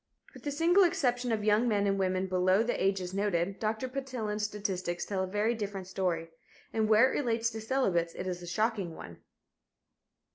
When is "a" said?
5.21-5.27, 8.41-8.47